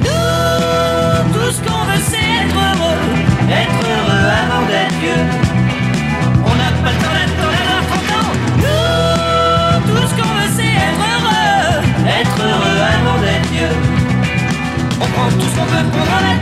[0.00, 3.00] Nous, tout ce qu'on veut, c'est être heureux.
[3.48, 5.24] Être heureux avant d'être vieux.
[6.44, 8.30] On n'a pas le temps d'attendre d'avoir 30 ans.
[8.58, 11.80] Nous, tout ce qu'on veut, c'est être heureux.
[12.20, 13.74] Être heureux avant d'être vieux.
[15.00, 16.35] On prend tout ce qu'on peut prendre en attendant.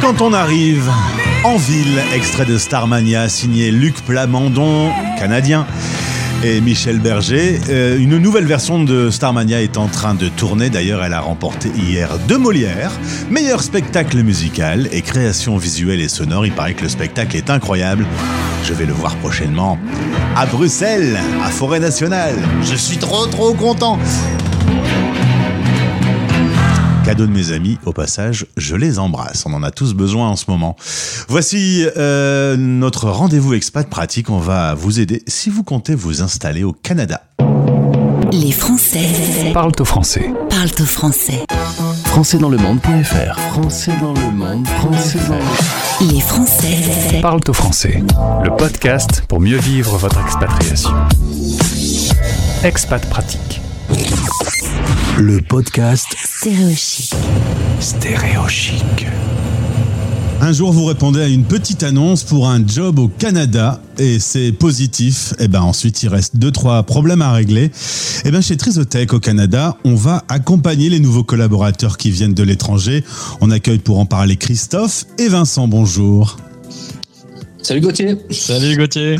[0.00, 0.90] Quand on arrive
[1.44, 5.66] en ville, extrait de Starmania signé Luc Plamondon, canadien,
[6.42, 7.60] et Michel Berger.
[7.68, 10.70] Euh, une nouvelle version de Starmania est en train de tourner.
[10.70, 12.92] D'ailleurs, elle a remporté hier deux Molières.
[13.30, 16.46] Meilleur spectacle musical et création visuelle et sonore.
[16.46, 18.06] Il paraît que le spectacle est incroyable.
[18.64, 19.78] Je vais le voir prochainement
[20.36, 22.36] à Bruxelles, à Forêt Nationale.
[22.62, 23.98] Je suis trop trop content.
[27.04, 29.44] Cadeau de mes amis, au passage, je les embrasse.
[29.46, 30.76] On en a tous besoin en ce moment.
[31.28, 34.30] Voici euh, notre rendez-vous expat pratique.
[34.30, 37.22] On va vous aider si vous comptez vous installer au Canada.
[38.32, 40.32] Les Français Parle au français.
[40.50, 41.44] parlent au français.
[42.10, 44.66] Françaisdanslemonde.fr Français dans le monde.
[44.66, 48.02] Français dans le Les Français Parle au français.
[48.42, 50.90] Le podcast pour mieux vivre votre expatriation.
[52.64, 53.60] Expat pratique.
[55.18, 57.14] Le podcast Stéréochic.
[57.78, 59.06] Stéréochic.
[60.42, 64.52] Un jour, vous répondez à une petite annonce pour un job au Canada et c'est
[64.52, 65.34] positif.
[65.38, 67.70] Et ben ensuite, il reste deux trois problèmes à régler.
[68.24, 72.42] Et ben chez Trisotech au Canada, on va accompagner les nouveaux collaborateurs qui viennent de
[72.42, 73.04] l'étranger.
[73.42, 75.68] On accueille pour en parler Christophe et Vincent.
[75.68, 76.38] Bonjour.
[77.70, 78.16] Salut Gauthier.
[78.32, 79.16] Salut Gauthier.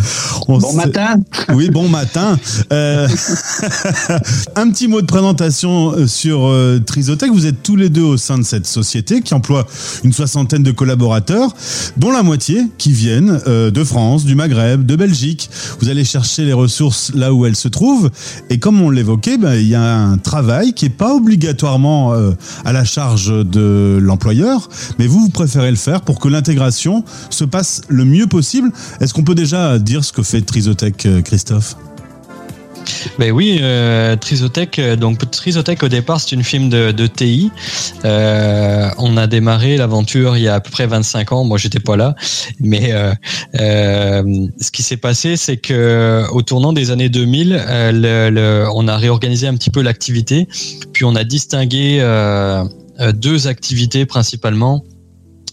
[0.48, 1.20] bon matin.
[1.54, 2.36] Oui, bon matin.
[2.72, 3.06] Euh,
[4.56, 7.30] un petit mot de présentation euh, sur euh, Trisotech.
[7.30, 9.68] Vous êtes tous les deux au sein de cette société qui emploie
[10.02, 11.54] une soixantaine de collaborateurs,
[11.96, 15.48] dont la moitié qui viennent de France, du Maghreb, de Belgique.
[15.78, 18.10] Vous allez chercher les ressources là où elles se trouvent.
[18.48, 22.12] Et comme on l'évoquait, ben, il y a un travail qui n'est pas obligatoirement
[22.64, 27.44] à la charge de l'employeur, mais vous, vous préférez le faire pour que l'intégration se
[27.44, 28.39] passe le mieux possible.
[29.00, 31.76] Est-ce qu'on peut déjà dire ce que fait Trisotech, euh, Christophe?
[33.18, 34.78] Ben oui, euh, Trisotech.
[34.78, 37.50] euh, Donc Trisotech au départ c'est une firme de, TI.
[38.04, 41.44] Euh, on a démarré l'aventure il y a à peu près 25 ans.
[41.44, 42.14] Moi j'étais pas là,
[42.58, 42.92] mais
[43.54, 48.88] ce qui s'est passé c'est que au tournant des années 2000, euh, le- le- on
[48.88, 50.48] a réorganisé un petit peu l'activité,
[50.92, 52.00] puis on a distingué
[53.14, 54.84] deux activités principalement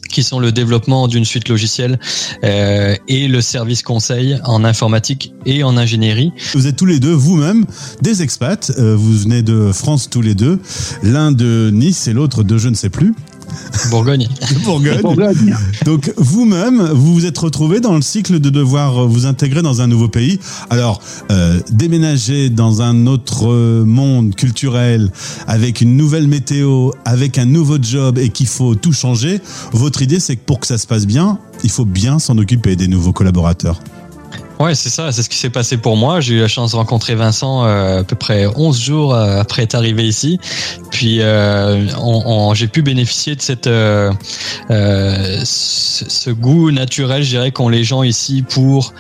[0.08, 2.00] qui sont le développement d'une suite logicielle
[2.44, 6.32] euh, et le service conseil en informatique et en ingénierie.
[6.54, 7.66] Vous êtes tous les deux, vous-même,
[8.02, 8.72] des expats.
[8.78, 10.60] Euh, vous venez de France tous les deux.
[11.04, 13.14] L'un de Nice et l'autre de je ne sais plus.
[13.90, 14.28] Bourgogne.
[14.64, 15.02] Bourgogne.
[15.02, 15.56] Bourgogne.
[15.86, 19.88] Donc vous-même, vous vous êtes retrouvé dans le cycle de devoir vous intégrer dans un
[19.88, 20.40] nouveau pays.
[20.70, 25.12] Alors, euh, déménager dans un autre euh, monde culturel,
[25.48, 29.42] avec une nouvelle météo, avec un nouveau job et qu'il faut tout changer,
[29.72, 32.76] votre idée c'est que pour que ça se passe bien, il faut bien s'en occuper
[32.76, 33.80] des nouveaux collaborateurs.
[34.60, 36.20] Ouais, c'est ça, c'est ce qui s'est passé pour moi.
[36.20, 39.62] J'ai eu la chance de rencontrer Vincent euh, à peu près 11 jours euh, après
[39.62, 40.40] être arrivé ici.
[40.90, 44.12] Puis euh, on- on- j'ai pu bénéficier de cette euh,
[44.72, 48.94] euh, ce, ce goût naturel, je dirais, qu'ont les gens ici pour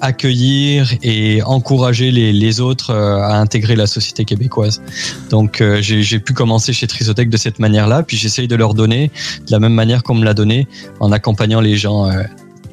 [0.00, 4.82] accueillir et encourager les, les autres à intégrer la société québécoise.
[5.30, 9.12] Donc j'ai j'ai pu commencer chez Trisotech de cette manière-là, puis j'essaye de leur donner
[9.46, 10.66] de la même manière qu'on me l'a donné,
[10.98, 12.10] en accompagnant les gens,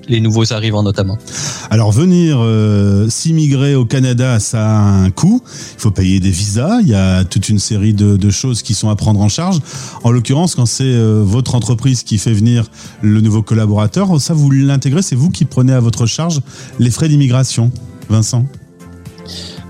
[0.08, 1.18] les nouveaux arrivants notamment.
[1.70, 5.42] Alors venir euh, s'immigrer au Canada, ça a un coût.
[5.76, 6.80] Il faut payer des visas.
[6.82, 9.60] Il y a toute une série de, choses qui sont à prendre en charge.
[10.04, 12.70] En l'occurrence, quand c'est euh, votre entreprise qui fait venir
[13.02, 16.42] le nouveau collaborateur, ça vous l'intégrez, c'est vous qui prenez à votre charge
[16.78, 17.72] les frais d'immigration.
[18.10, 18.46] Vincent?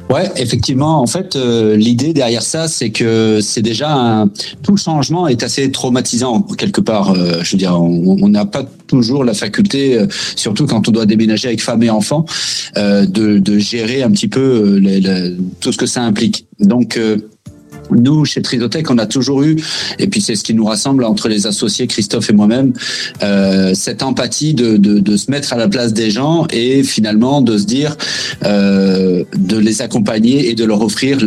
[0.10, 1.02] Ouais, effectivement.
[1.02, 4.28] En fait, euh, l'idée derrière ça, c'est que c'est déjà un,
[4.64, 7.12] tout le changement est assez traumatisant quelque part.
[7.12, 11.06] Euh, je veux dire, on n'a pas toujours la faculté, euh, surtout quand on doit
[11.06, 12.26] déménager avec femme et enfants,
[12.78, 16.46] euh, de, de gérer un petit peu euh, les- les- tout ce que ça implique.
[16.62, 17.18] Donc euh,
[17.92, 19.56] nous, chez Trisotech, on a toujours eu,
[20.00, 22.74] et puis c'est ce qui nous rassemble entre les associés, Christophe et moi-même,
[23.24, 27.58] euh, cette empathie de, de, se mettre à la place des gens et finalement de
[27.58, 27.98] se dire,
[28.46, 31.20] euh, de les accompagner et de leur offrir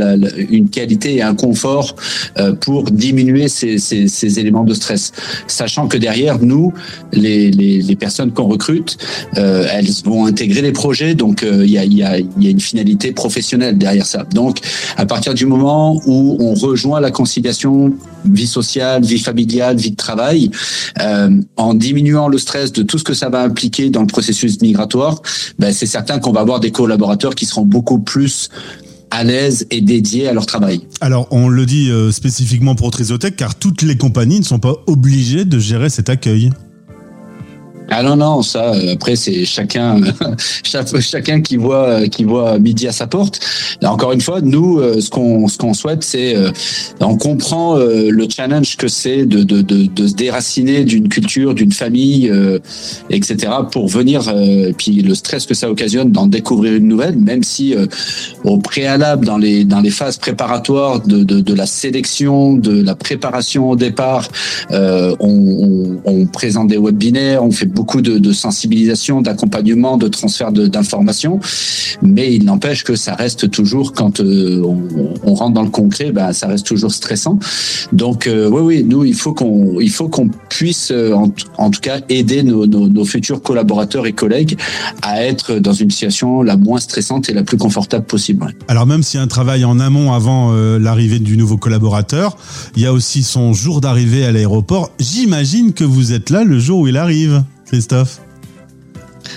[0.50, 1.96] une qualité et un confort
[2.38, 5.12] euh, pour diminuer ces, ces, éléments de stress.
[5.48, 6.72] Sachant que derrière, nous,
[7.12, 8.96] les, les, personnes qu'on recrute,
[9.34, 12.18] elles vont intégrer les projets, donc il y, a, y a
[12.50, 14.24] une finalité professionnelle derrière ça.
[14.32, 14.58] Donc,
[14.96, 17.92] à partir du moment où on rejoint la conciliation
[18.24, 20.50] vie sociale, vie familiale, vie de travail,
[21.00, 24.60] euh, en diminuant le stress de tout ce que ça va impliquer dans le processus
[24.60, 25.22] migratoire,
[25.58, 28.48] ben, c'est certain qu'on va avoir des collaborateurs qui seront beaucoup plus
[29.10, 30.86] à l'aise et dédiés à leur travail.
[31.00, 34.76] Alors, on le dit euh, spécifiquement pour Trisotech, car toutes les compagnies ne sont pas
[34.86, 36.50] obligées de gérer cet accueil.
[37.92, 40.00] Ah non non ça euh, après c'est chacun
[40.62, 43.40] chacun qui voit qui voit midi à sa porte.
[43.82, 46.52] Encore une fois nous euh, ce qu'on ce qu'on souhaite c'est euh,
[47.00, 51.72] on comprend le challenge que c'est de, de, de, de se déraciner d'une culture d'une
[51.72, 52.30] famille
[53.10, 54.32] etc pour venir
[54.78, 57.74] puis le stress que ça occasionne d'en découvrir une nouvelle même si
[58.44, 62.94] au préalable dans les dans les phases préparatoires de, de, de la sélection de la
[62.94, 64.28] préparation au départ
[64.70, 70.52] on, on, on présente des webinaires on fait beaucoup de, de sensibilisation, d'accompagnement, de transfert
[70.52, 71.40] d'informations,
[72.02, 74.62] mais il n'empêche que ça reste toujours quand euh,
[75.24, 77.38] on, rentre dans le concret, ben ça reste toujours stressant.
[77.92, 81.70] Donc euh, oui, oui, nous il faut qu'on il faut qu'on puisse euh, en, en
[81.70, 84.58] tout cas aider nos, futurs collaborateurs et collègues
[85.02, 88.54] à être dans une situation la moins stressante et la plus confortable possible.
[88.68, 92.36] Alors même s'il y a un travail en amont avant l'arrivée du nouveau collaborateur,
[92.76, 94.90] il y a aussi son jour d'arrivée à l'aéroport.
[94.98, 98.29] J'imagine que vous êtes là le jour où il arrive, Christophe.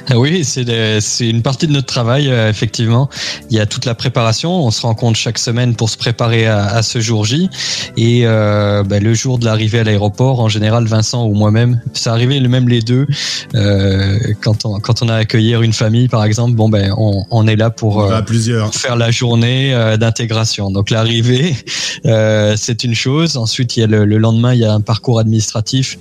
[0.10, 3.10] Ah Oui, c'est une partie de notre travail, euh, effectivement.
[3.50, 4.66] Il y a toute la préparation.
[4.66, 7.50] On se rencontre chaque semaine pour se préparer à, à ce jour J.
[7.98, 12.40] Et euh, bah, le jour de l'arrivée à l'aéroport, en général, Vincent ou moi-même, arrivé
[12.40, 13.08] le même les deux.
[13.56, 17.48] Euh, quand, on, quand on a accueillir une famille, par exemple, bon ben, on, on
[17.48, 18.74] est là pour euh, plusieurs.
[18.74, 20.72] faire la journée d'intégration.
[20.72, 21.56] Donc l'arrivée,
[22.56, 23.38] c'est une chose.
[23.38, 25.98] Ensuite, il y a le, le lendemain, il y a un parcours administratif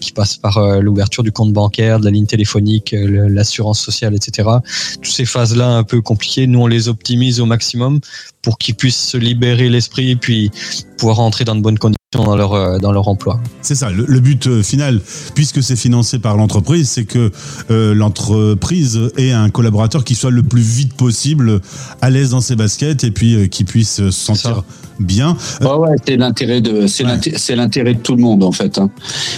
[0.00, 4.48] qui passe par l'ouverture du compte bancaire, de la ligne téléphonique, euh, l'assurance sociale, etc.
[4.94, 8.00] Toutes ces phases-là un peu compliquées, nous on les optimise au maximum
[8.42, 10.50] pour qu'ils puissent se libérer l'esprit et puis
[10.98, 13.40] pouvoir rentrer dans de bonnes conditions dans leur euh, dans leur emploi.
[13.62, 15.00] C'est ça, le, le but euh, final,
[15.34, 17.30] puisque c'est financé par l'entreprise, c'est que
[17.70, 21.60] euh, l'entreprise ait un collaborateur qui soit le plus vite possible
[22.00, 24.64] à l'aise dans ses baskets et puis euh, qui puisse se sentir
[25.00, 25.36] bien.
[25.60, 28.78] Ouais, c'est l'intérêt de, c'est l'inté- c'est l'intérêt de tout le monde en fait.
[28.78, 28.90] hein.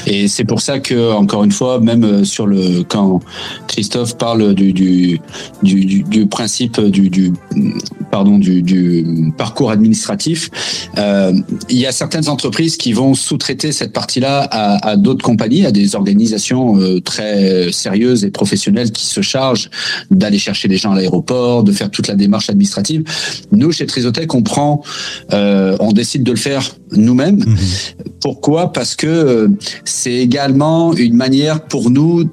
[0.06, 3.20] Et c'est pour ça que encore une fois, même euh, sur le quand
[3.68, 5.20] Christophe parle du du
[5.62, 7.32] du, du- du principe du, du
[8.10, 10.50] pardon du, du parcours administratif,
[10.98, 11.32] euh,
[11.70, 15.72] il y a certaines entreprises qui vont sous-traiter cette partie-là à, à d'autres compagnies, à
[15.72, 19.70] des organisations euh, très sérieuses et professionnelles qui se chargent
[20.10, 23.04] d'aller chercher les gens à l'aéroport, de faire toute la démarche administrative.
[23.52, 24.82] Nous, chez Trisotech, on prend,
[25.52, 27.44] euh, on décide de le faire nous-mêmes.
[28.20, 28.72] Pourquoi?
[28.72, 29.48] Parce que euh,
[29.84, 32.24] c'est également une manière pour nous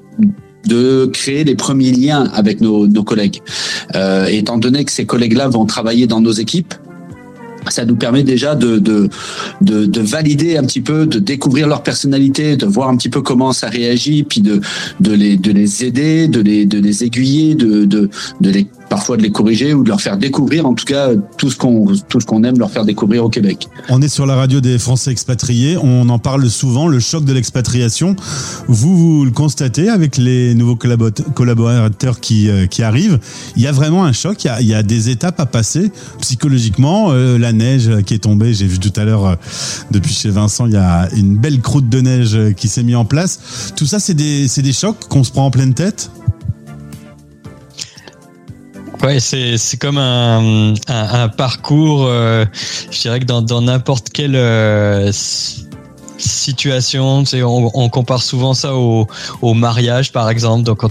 [0.66, 3.40] de créer les premiers liens avec nos, nos collègues.
[3.94, 6.74] Euh, étant donné que ces collègues-là vont travailler dans nos équipes,
[7.68, 9.08] ça nous permet déjà de, de,
[9.60, 13.20] de, de valider un petit peu, de découvrir leur personnalité, de voir un petit peu
[13.20, 14.60] comment ça réagit, puis de,
[15.00, 18.08] de, les, de les aider, de les, de les aiguiller, de, de,
[18.40, 21.48] de les, parfois de les corriger ou de leur faire découvrir, en tout cas, tout
[21.48, 23.68] ce qu'on tout ce aime leur faire découvrir au Québec.
[23.88, 27.32] On est sur la radio des Français expatriés, on en parle souvent, le choc de
[27.32, 28.16] l'expatriation.
[28.66, 33.20] Vous, vous le constatez avec les nouveaux collabo- collaborateurs qui, euh, qui arrivent.
[33.56, 37.08] Il y a vraiment un choc, il y a, des étapes à passer psychologiquement.
[37.10, 39.34] Euh, la neige qui est tombée, j'ai vu tout à l'heure, euh,
[39.92, 43.04] depuis chez Vincent, il y a une belle croûte de neige qui s'est mise en
[43.04, 43.72] place.
[43.76, 46.10] Tout ça, c'est des chocs qu'on se prend en pleine tête?
[49.02, 52.04] Ouais, c'est c'est comme un, un, un parcours.
[52.06, 52.44] euh,
[52.90, 55.10] je dirais que dans dans n'importe quelle euh,
[56.22, 59.06] situation, tu sais, on, on compare souvent ça au,
[59.42, 60.64] au mariage, par exemple.
[60.64, 60.90] Donc quand,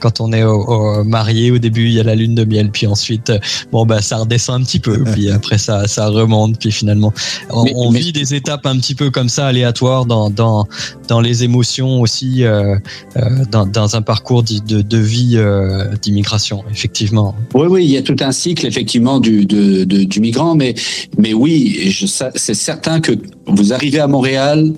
[0.00, 2.70] quand on est au, au marié, au début, il y a la lune de miel,
[2.70, 3.38] puis ensuite, euh,
[3.72, 7.12] bon bah ça redescend un petit peu, puis après ça ça remonte, puis finalement,
[7.50, 10.66] on, Mais- on mais- vit des étapes un petit peu comme ça aléatoires dans dans
[11.08, 12.76] dans les émotions aussi, euh,
[13.16, 17.34] euh, dans dans un parcours de de vie euh, d'immigration, effectivement.
[17.54, 20.74] Oui, oui, il y a tout un cycle effectivement du, de, de- du migrant, mais,
[21.18, 21.94] mais oui,
[22.34, 23.12] c'est certain que
[23.54, 24.72] vous arrivez à Montréal,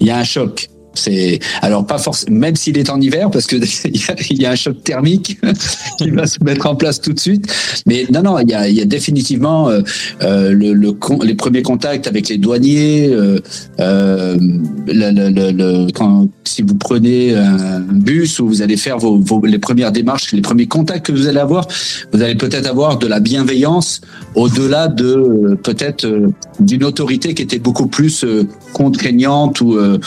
[0.00, 0.68] il y a un choc.
[0.94, 3.56] C'est alors pas forcément, même s'il est en hiver, parce que
[4.30, 5.38] il y a, un choc thermique
[5.98, 7.52] qui va se mettre en place tout de suite.
[7.86, 9.80] Mais non, non, il y a, définitivement euh,
[10.22, 10.54] euh,
[11.22, 13.10] les premiers contacts avec les douaniers.
[13.80, 14.28] euh,
[16.44, 20.66] si vous prenez un bus où vous allez faire vos, les premières démarches, les premiers
[20.66, 21.66] contacts que vous allez avoir,
[22.12, 24.00] vous allez peut-être avoir de la bienveillance
[24.34, 26.06] au-delà de peut-être
[26.60, 28.24] d'une autorité qui était beaucoup plus
[28.72, 29.98] contraignante ou euh,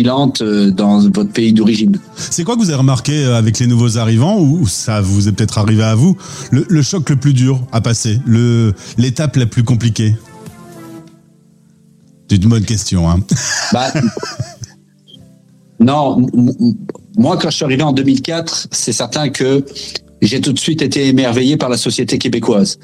[0.00, 1.98] vigilante euh, dans votre pays d'origine.
[2.16, 5.32] C'est quoi que vous avez remarqué euh, avec les nouveaux arrivants ou ça vous est
[5.32, 6.16] peut-être arrivé à vous
[6.50, 10.14] le, le choc le plus dur à passer, le l'étape la plus compliquée?
[12.30, 13.10] C'est une bonne question.
[13.10, 13.20] Hein.
[13.72, 13.92] Bah,
[15.78, 16.26] non,
[17.16, 19.64] moi quand je suis arrivé en 2004, c'est certain que
[20.20, 22.78] j'ai tout de suite été émerveillé par la société québécoise.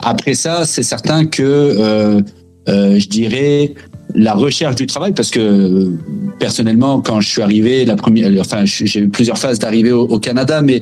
[0.00, 2.20] Après ça, c'est certain que euh,
[2.68, 3.74] euh, je dirais
[4.14, 5.92] la recherche du travail, parce que
[6.38, 10.18] personnellement, quand je suis arrivé, la première, enfin, j'ai eu plusieurs phases d'arrivée au, au
[10.18, 10.80] Canada, mais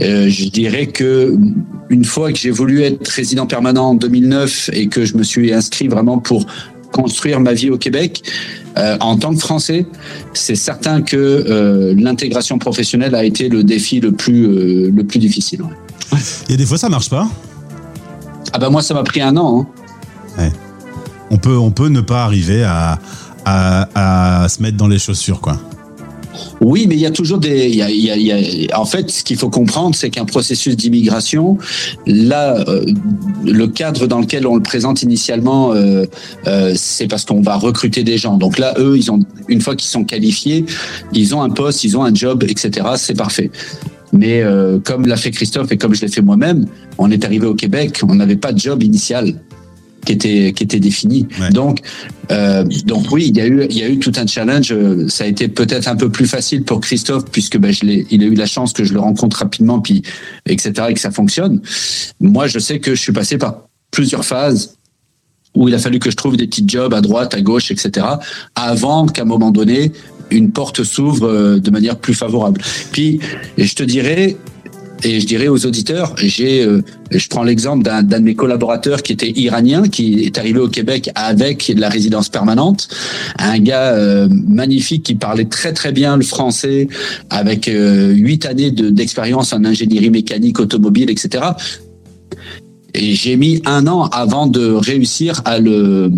[0.00, 1.36] euh, je dirais que
[1.90, 5.52] une fois que j'ai voulu être résident permanent en 2009 et que je me suis
[5.52, 6.46] inscrit vraiment pour
[6.92, 8.22] construire ma vie au Québec,
[8.76, 9.86] euh, en tant que Français,
[10.32, 15.62] c'est certain que euh, l'intégration professionnelle a été le défi le plus le plus difficile.
[15.62, 16.18] ouais.
[16.48, 17.28] Il y a des fois ça marche pas.
[18.52, 19.66] Ah bah moi ça m'a pris un an.
[20.38, 20.42] hein.
[20.42, 20.52] Ouais.
[21.30, 22.98] On peut on ne pas arriver à,
[24.48, 25.58] se mettre dans les chaussures quoi.
[26.60, 28.68] Oui, mais il y a toujours des.
[28.74, 31.58] en fait, ce qu'il faut comprendre, c'est qu'un processus d'immigration,
[32.06, 32.84] là, euh,
[33.44, 36.04] le cadre dans lequel on le présente initialement, euh,
[36.46, 38.36] euh, c'est parce qu'on va recruter des gens.
[38.36, 40.64] Donc là, eux, ils ont une fois qu'ils sont qualifiés,
[41.12, 42.86] ils ont un poste, ils ont un job, etc.
[42.96, 43.50] C'est parfait.
[44.12, 44.42] Mais
[44.84, 46.66] comme l'a fait Christophe et comme je l'ai fait moi-même,
[46.96, 49.34] on est arrivé au Québec, on n'avait pas de job initial.
[50.08, 51.26] Qui était qui était défini.
[51.52, 51.80] Donc
[52.30, 54.74] euh, donc oui, il y a eu il y a eu tout un challenge.
[55.08, 58.22] Ça a été peut-être un peu plus facile pour Christophe puisque ben, je l'ai il
[58.22, 60.02] a eu la chance que je le rencontre rapidement puis
[60.46, 61.60] etc et que ça fonctionne.
[62.20, 64.76] Moi, je sais que je suis passé par plusieurs phases
[65.54, 68.06] où il a fallu que je trouve des petits jobs à droite, à gauche, etc.
[68.54, 69.92] avant qu'à un moment donné
[70.30, 72.60] une porte s'ouvre euh, de manière plus favorable.
[72.92, 73.20] Puis
[73.56, 74.36] je te dirais
[75.04, 79.12] et je dirais aux auditeurs, j'ai, euh, je prends l'exemple d'un, de mes collaborateurs qui
[79.12, 82.88] était iranien, qui est arrivé au Québec avec la résidence permanente,
[83.38, 86.88] un gars euh, magnifique qui parlait très très bien le français,
[87.30, 91.44] avec euh, huit années de, d'expérience en ingénierie mécanique, automobile, etc.
[92.94, 96.10] Et j'ai mis un an avant de réussir à le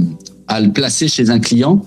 [0.51, 1.81] à le placer chez un client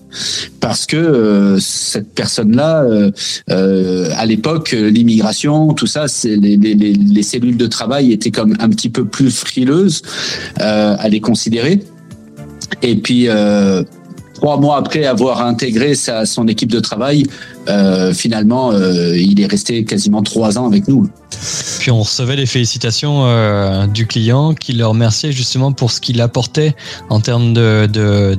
[0.62, 3.12] parce que euh, cette personne-là, euh,
[3.50, 8.32] euh, à l'époque, l'immigration, tout ça, c'est les, les, les, les cellules de travail étaient
[8.32, 10.02] comme un petit peu plus frileuses
[10.62, 11.84] euh, à les considérer.
[12.82, 13.84] Et puis euh,
[14.34, 17.26] trois mois après avoir intégré sa, son équipe de travail,
[17.68, 21.10] euh, finalement, euh, il est resté quasiment trois ans avec nous.
[21.80, 26.22] Puis on recevait les félicitations euh, du client qui le remerciait justement pour ce qu'il
[26.22, 26.76] apportait
[27.10, 28.38] en termes de, de,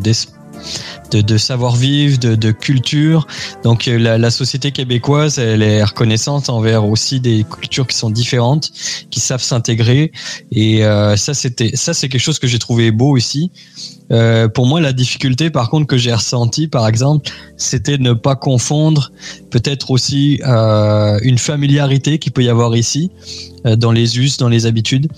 [1.23, 3.27] de, savoir-vivre, de, culture.
[3.63, 8.11] Donc euh, la, la société québécoise, elle est reconnaissante envers aussi des cultures qui sont
[8.11, 8.71] différentes,
[9.11, 10.13] qui savent s'intégrer.
[10.51, 13.51] Et euh, ça, c'est quelque chose que j'ai trouvé beau ici.
[14.11, 18.13] Euh, pour moi, la difficulté, par contre, que j'ai ressenti, par exemple, c'était de ne
[18.13, 19.13] pas confondre
[19.51, 23.11] peut-être aussi une familiarité qui peut y avoir ici
[23.65, 25.09] dans les us, dans les habitudes.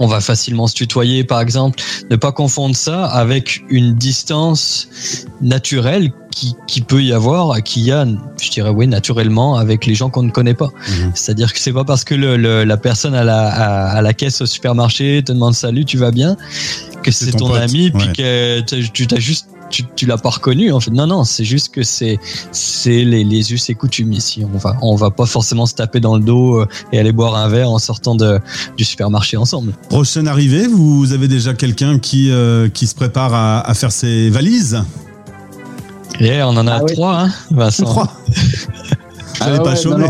[0.00, 1.78] On va facilement se tutoyer, par exemple.
[2.10, 4.88] Ne pas confondre ça avec une distance
[5.42, 8.06] naturelle qui, qui peut y avoir, qui y a,
[8.40, 10.70] je dirais oui, naturellement avec les gens qu'on ne connaît pas.
[11.14, 14.14] C'est-à-dire que c'est pas parce que le, le- la personne à la, à, à la
[14.14, 16.36] caisse au supermarché te demande salut, tu vas bien,
[17.02, 18.12] que c'est ton ton, pote, ami, puis ouais.
[18.14, 18.60] que
[18.92, 20.90] tu t'as juste tu, tu l'as pas reconnu en fait.
[20.90, 22.18] Non non, c'est juste que c'est
[22.52, 24.44] c'est les, les us et coutumes ici.
[24.52, 27.36] On va on va pas forcément se taper dans le dos euh, et aller boire
[27.36, 28.40] un verre en sortant de
[28.76, 29.72] du supermarché ensemble.
[29.88, 34.30] Prochaine arrivée, vous avez déjà quelqu'un qui, euh, qui se prépare à, à faire ses
[34.30, 34.82] valises?
[36.18, 37.84] Et on en a trois, hein, Vincent.
[37.84, 38.12] Trois.
[39.42, 40.06] Ah J'allais pas chômer.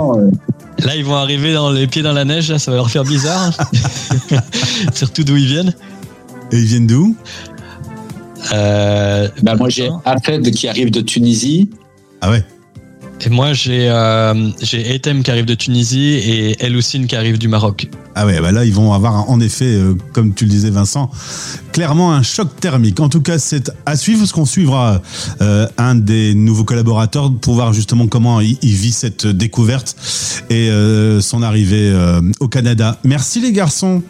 [0.85, 3.05] Là, ils vont arriver dans les pieds dans la neige, là, ça va leur faire
[3.05, 3.53] bizarre.
[4.93, 5.73] Surtout d'où ils viennent.
[6.51, 7.15] Et ils viennent d'où?
[8.53, 11.71] Euh, bah, Moi, j'ai Afed qui arrive de Tunisie.
[12.21, 12.45] Ah ouais
[13.25, 17.49] Et moi, j'ai euh, j'ai Etem qui arrive de Tunisie et Eloussine qui arrive du
[17.49, 17.89] Maroc.
[18.15, 21.11] Ah ouais, bah là, ils vont avoir en effet, euh, comme tu le disais Vincent,
[21.73, 23.01] clairement un choc thermique.
[23.01, 25.01] En tout cas, c'est à suivre parce qu'on suivra
[25.41, 29.97] euh, un des nouveaux collaborateurs pour voir justement comment il, il vit cette découverte
[30.51, 32.99] et euh, son arrivée euh, au Canada.
[33.05, 34.03] Merci les garçons.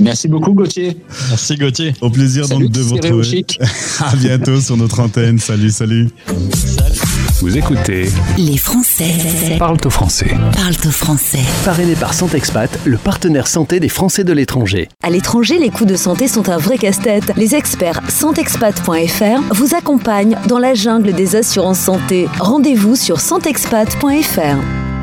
[0.00, 0.96] Merci beaucoup Gauthier.
[1.30, 1.94] Merci Gauthier.
[2.00, 3.46] Au plaisir Salut, donc de vous retrouver.
[4.00, 5.38] À bientôt sur notre antenne.
[5.38, 6.08] Salut, salut.
[7.40, 9.12] Vous écoutez Les Français
[9.58, 10.34] Parle au français.
[10.54, 11.40] parlent au français.
[11.64, 14.88] Parrainé par Santexpat, le partenaire santé des Français de l'étranger.
[15.02, 17.32] À l'étranger, les coûts de santé sont un vrai casse-tête.
[17.36, 22.26] Les experts santexpat.fr vous accompagnent dans la jungle des assurances santé.
[22.40, 24.95] Rendez-vous sur santexpat.fr.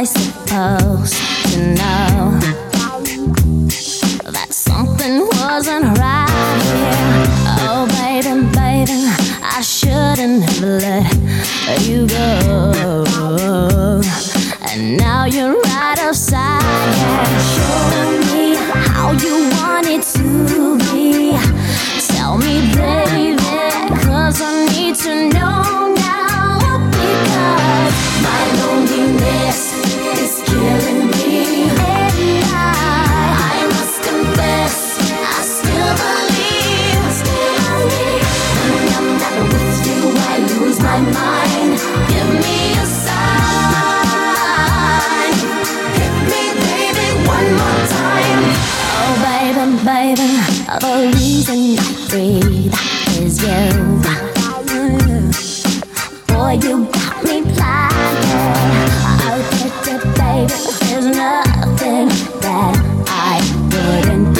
[0.00, 1.12] I supposed
[1.52, 2.40] to know
[4.32, 7.26] that something wasn't right here?
[7.68, 8.98] Oh, baby, baby,
[9.42, 10.62] I shouldn't have
[11.66, 14.00] let you go.
[14.70, 15.59] And now you're
[51.14, 51.76] reason
[52.08, 52.74] breathe
[53.20, 54.02] is you.
[56.26, 58.90] Boy, you got me blinded.
[59.06, 59.74] I'll get
[60.18, 60.54] baby.
[60.80, 62.08] There's nothing
[62.40, 62.74] that
[63.06, 63.40] I
[63.70, 64.39] wouldn't do.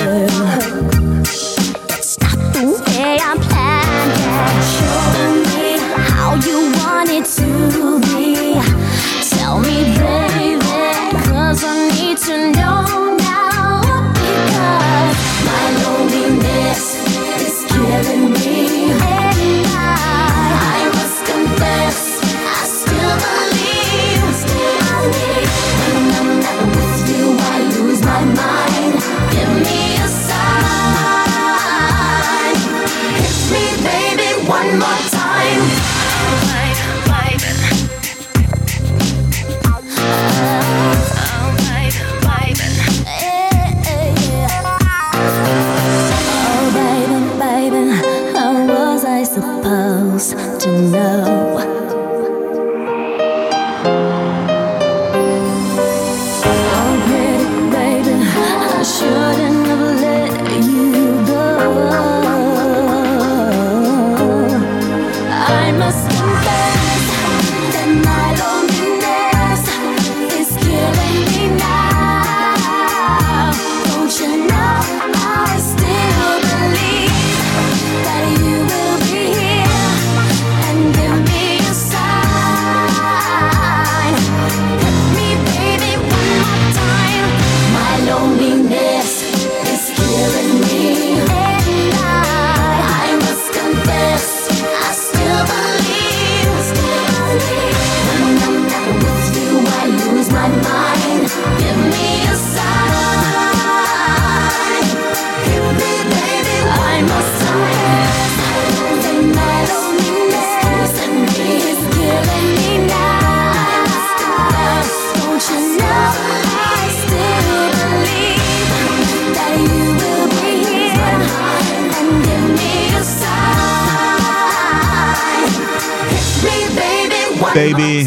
[127.55, 128.07] Baby,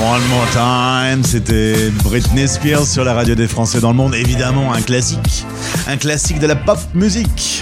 [0.00, 4.72] One More Time, c'était Britney Spears sur la radio des Français dans le monde, évidemment
[4.72, 5.44] un classique,
[5.88, 7.57] un classique de la pop musique.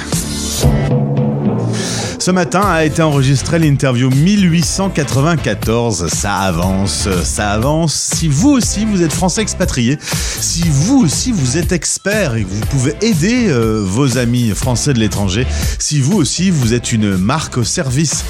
[2.27, 6.09] Ce matin a été enregistré l'interview 1894.
[6.09, 7.95] Ça avance, ça avance.
[7.95, 9.97] Si vous aussi vous êtes français expatrié,
[10.41, 14.93] si vous aussi vous êtes expert et que vous pouvez aider euh, vos amis français
[14.93, 15.47] de l'étranger,
[15.79, 18.25] si vous aussi vous êtes une marque au service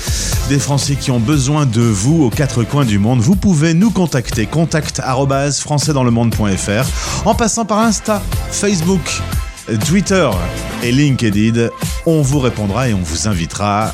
[0.50, 3.90] des Français qui ont besoin de vous aux quatre coins du monde, vous pouvez nous
[3.90, 4.44] contacter.
[4.44, 9.22] Contact françaisdanslemonde.fr en passant par Insta, Facebook,
[9.86, 10.28] Twitter
[10.82, 11.68] et LinkedIn.
[12.06, 13.92] On vous répondra et on vous invitera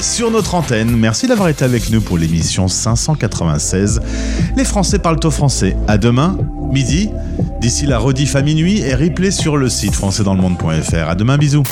[0.00, 0.96] sur notre antenne.
[0.96, 4.00] Merci d'avoir été avec nous pour l'émission 596.
[4.56, 5.76] Les Français parlent au français.
[5.88, 6.36] À demain,
[6.72, 7.10] midi.
[7.60, 11.08] D'ici la rediff à minuit et replay sur le site françaisdanslemonde.fr.
[11.08, 11.62] À demain, bisous.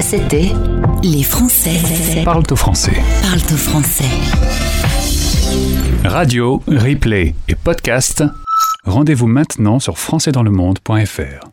[0.00, 0.52] C'était
[1.04, 1.78] Les Français
[2.24, 2.92] Parle au français.
[3.22, 4.04] parlent au français.
[6.04, 8.24] Radio, replay et podcast.
[8.84, 11.51] Rendez-vous maintenant sur françaisdanslemonde.fr.